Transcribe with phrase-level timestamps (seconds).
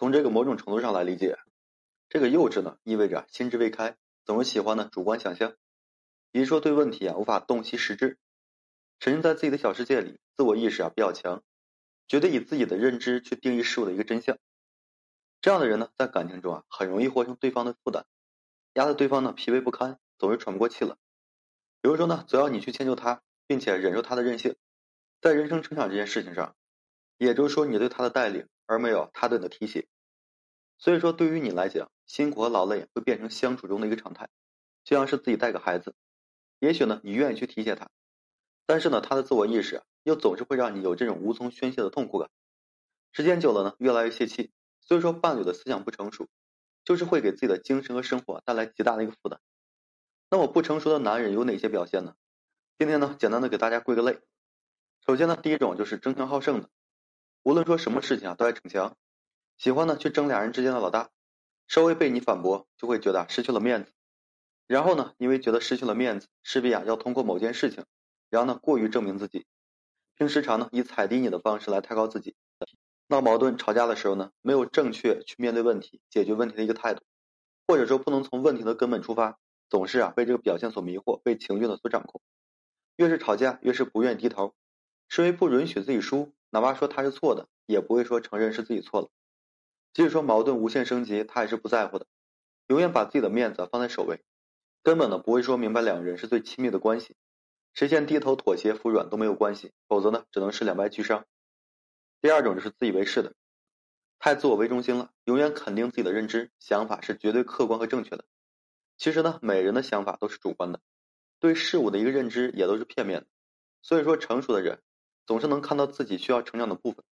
[0.00, 1.38] 从这个某种程度上来理解，
[2.08, 5.54] 这个幼稚呢，意味着心智未开，总是喜欢呢主观想象，
[6.32, 8.16] 比如说对问题啊无法洞悉实质，
[8.98, 11.42] 沉浸在自己的小世界里，自我意识啊比较强，
[12.08, 14.38] 觉得以自己的认知去定义事物的一个真相。
[15.42, 18.06] 这样的人呢，在感情中啊，很容易活成对方的负担，
[18.72, 20.96] 压得对方呢疲惫不堪，总是喘不过气了。
[21.82, 24.56] 比如说呢，总要你去迁就他，并且忍受他的任性，
[25.20, 26.56] 在人生成长这件事情上，
[27.18, 28.48] 也就是说你对他的带领。
[28.70, 29.88] 而没有他对你的提携，
[30.78, 34.28] 所以说对于你来讲，辛苦和劳累会变成相处中的一个常态，
[34.84, 35.96] 就像是自己带个孩子，
[36.60, 37.90] 也许呢你愿意去提携他，
[38.66, 42.30] 但是呢他的自我意识又总是会让你有这种无从宣泄的痛苦感，
[43.10, 44.52] 时间久了呢越来越泄气。
[44.80, 46.28] 所以说伴侣的思想不成熟，
[46.84, 49.40] 就是会给自己的精神和生活带来极大的一个负担。
[50.30, 52.14] 那么不成熟的男人有哪些表现呢？
[52.78, 54.20] 今天呢简单的给大家归个类，
[55.04, 56.70] 首先呢第一种就是争强好胜的。
[57.42, 58.96] 无论说什么事情啊，都爱逞强，
[59.56, 61.10] 喜欢呢去争俩人之间的老大，
[61.68, 63.92] 稍微被你反驳，就会觉得失去了面子。
[64.66, 67.84] 然后呢，因为觉得失去了面子，势必啊要通过某件事情，
[68.28, 69.46] 然后呢过于证明自己，
[70.16, 72.36] 并时常呢以踩低你的方式来抬高自己。
[73.08, 77.02] 闹矛盾吵架的时候呢，没有正确去面对问题、解决问题的一个态度，
[77.66, 79.38] 或者说不能从问题的根本出发，
[79.68, 82.20] 总是啊被这个表现所迷惑，被情绪呢所掌控。
[82.96, 84.54] 越是吵架，越是不愿低头，
[85.08, 86.32] 是因为不允许自己输。
[86.50, 89.08] 哪怕说他是错的，也不会说承认是自己错了。
[89.92, 92.06] 即使说矛盾无限升级，他也是不在乎的，
[92.66, 94.22] 永远把自己的面子放在首位，
[94.82, 97.16] 根本呢不会说明白两人是最亲密的关系，
[97.72, 101.24] 谁先低头妥协服软都没有关系，否则呢只能是两败俱伤。
[102.20, 103.34] 第二种就是自以为是的，
[104.18, 108.24] 太自我为中心了，永远肯定自己的认知想法是绝对客观和正确的。
[108.98, 110.80] 其实呢，每人的想法都是主观的，
[111.38, 113.26] 对事物的一个认知也都是片面的。
[113.82, 114.82] 所以说，成熟的人。
[115.30, 117.04] 总是能看到自己需要成长的部分，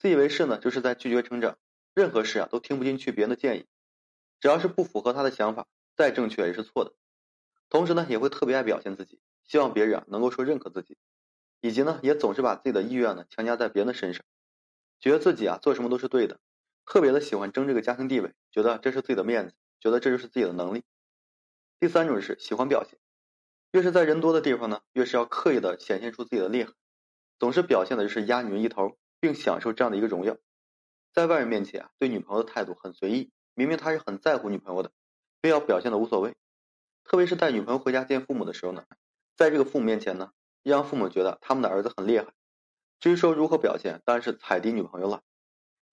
[0.00, 1.56] 自以为是呢，就是在拒绝成长。
[1.94, 3.66] 任何事啊，都听不进去别人的建议，
[4.40, 6.92] 只要是不符合他的想法，再正确也是错的。
[7.70, 10.98] 同时呢，也会特别爱表现自己，希望别人啊能够说认可自己，
[11.60, 14.24] 以及呢，也总是把自己的意愿呢强加在别人的身上，
[14.98, 16.40] 觉得自己啊做什么都是对的，
[16.84, 20.82] 特别的喜欢争这个家庭地位，觉得这是自己的面子，觉得这就是自己的能力。
[21.78, 22.98] 第三种是喜欢表现，
[23.70, 26.72] 越是在人多的地方呢，越是要刻意的显现出自己的厉害。
[27.38, 30.36] 总是表现的就是压女人一头，并享受这样的一个荣耀，
[31.12, 34.90] 在外人面前啊，对女朋友的态度很随意，明明他是很在乎女朋友的，
[35.42, 36.34] 非要表现的无所谓。
[37.04, 38.84] 特别是带女朋友回家见父母的时候呢，
[39.36, 40.30] 在这个父母面前呢，
[40.62, 42.26] 让父母觉得他们的儿子很厉害。
[42.98, 45.22] 至于说如何表现，当然是踩低女朋友了，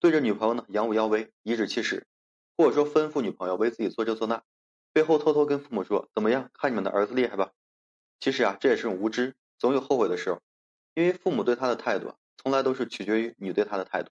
[0.00, 2.06] 对着女朋友呢扬武扬威，颐指气使，
[2.56, 4.42] 或者说吩咐女朋友为自己做这做那，
[4.92, 7.52] 背后偷偷跟父母说怎么样，看你们的儿子厉害吧。
[8.18, 10.40] 其实啊，这也是种无知，总有后悔的时候。
[10.94, 14.10] 因为父母对他的态度，从来都是取决于你对他的态度。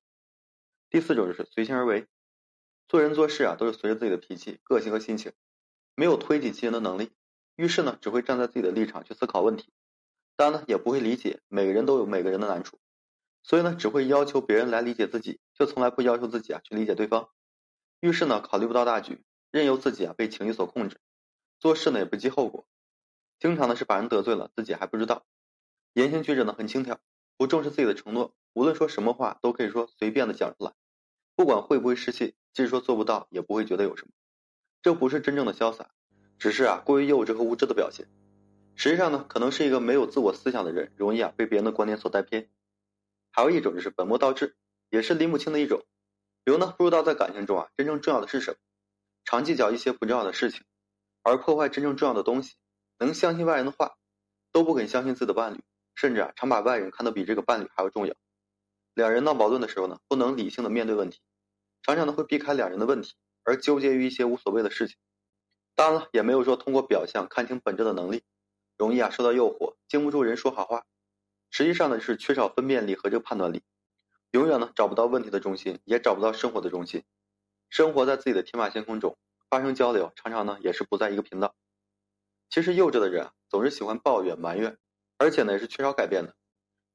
[0.90, 2.08] 第四种就是随心而为，
[2.88, 5.32] 做人做事啊，都是随着自己的脾气、个性和心情，
[5.96, 7.12] 没有推己及人的能力。
[7.56, 9.72] 遇事呢，只会站在自己的立场去思考问题，
[10.36, 12.80] 当然呢，也不会理解每个人都有每个人的难处，
[13.44, 17.30] 所以呢，只会要求别人来理解自己，却从来不要求自己啊去理解对方。
[18.00, 21.00] 遇事呢，考虑不到大局，任由自己啊被情绪所控制，
[21.60, 22.68] 做事呢也不计后果，
[23.40, 25.26] 经常呢是把人得罪了，自己还不知道。
[25.94, 26.98] 言行举止呢很轻佻，
[27.38, 30.74] 不重视自己的承诺，无论说什么话都可以说随便的讲出来，
[31.36, 34.12] 不管会不会失气，即使说做不到，也不会觉得有什么。
[34.82, 35.92] 这不是真正的潇洒，
[36.40, 38.08] 只是啊过于幼稚和无知的表现。
[38.76, 42.50] 实际上呢，可能是一个没有自我思想的人，容易啊被别人的观点所带偏。
[43.32, 44.56] 还有一种就是本末倒置，
[44.90, 45.86] 也是拎不清的一种。
[46.44, 48.58] 比如呢，不知道在感情中啊真正重要的是什么，
[49.26, 50.64] 常计较一些不重要的事情，
[51.22, 52.56] 而破坏真正重要的东西，
[52.98, 53.96] 能相信外人的话，
[54.52, 55.62] 都不肯相信自己的伴侣。
[56.04, 58.14] 甚至啊，常把外人看得比这个伴侣还要重要。
[58.94, 61.22] 两人闹矛盾的时候呢，不能理性的面对问题，
[61.82, 64.98] 常常呢会避开两人的问题，而纠结于一些无所谓的事情。
[65.76, 68.22] 当然了，也没有说通过表象看清本质的能力，
[68.78, 70.84] 容易啊受到诱惑，经不住人说好话。
[71.52, 73.64] 实际上呢是缺少分辨力和这个判断力，
[74.32, 77.06] 永远呢找不到问题的中心，也找不到生活的中心。
[77.70, 79.18] 生活在自己的天马行空中，
[79.50, 81.56] 发生交流，常常呢也是不在一个频道。
[82.50, 84.78] 其实幼稚的人啊，总是喜欢抱怨埋怨。
[85.24, 86.36] 而且呢，也是缺少改变的。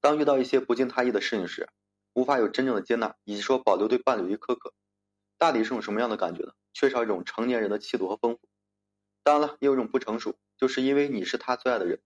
[0.03, 1.67] 当遇到一些不尽他意的事情时，
[2.13, 4.75] 无法有真正的接纳，以及说保留对伴侣的苛刻，
[5.39, 6.53] 大抵是种什么样的感觉呢？
[6.75, 8.41] 缺少一种成年人的气度和丰富。
[9.23, 12.03] 当然了，也有一种不成熟，就是因为你是他最爱的人，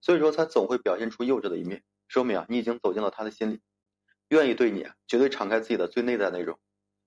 [0.00, 3.60] 所以说他总会表现出幼稚的一面，说明啊，你已经走进了他的心里，
[4.30, 6.58] 愿意对你绝对敞开自己的最内在内容，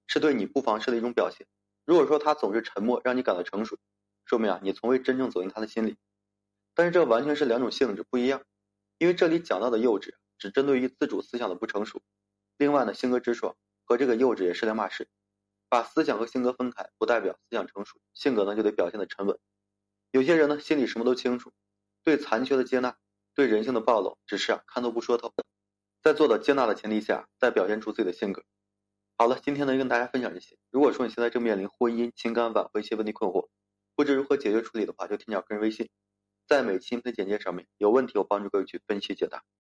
[0.05, 1.47] 是对你不妨事的一种表现。
[1.83, 3.79] 如果说他总是沉默，让你感到成熟，
[4.23, 5.97] 说明啊，你从未真正走进他的心里。
[6.75, 8.43] 但是这完全是两种性质不一样，
[9.01, 12.03] 因为这里讲到的幼稚只针对于自主思想的不成熟，
[12.59, 15.07] 另外呢性格直爽和这个幼稚也是两码事。
[15.69, 19.39] 把思想和性格分开，不代表思想成熟，性格呢就得表现的沉稳。
[20.11, 21.51] 有些人呢心里什么都清楚，
[22.03, 22.95] 对残缺的接纳，
[23.33, 25.33] 对人性的暴露，只是啊看透不说透。
[26.03, 28.43] 在做到接纳的前提下，再表现出自己的性格。
[29.17, 30.55] 好了，今天呢就跟大家分享这些。
[30.69, 33.47] 如果说你现在正面临婚姻、情感挽回一些问题困惑，
[33.95, 35.89] 不知如何解决处理的话，就添加个人微信，
[36.51, 39.41] 在每期音频简介上面，有问题我帮助各位去分析解答。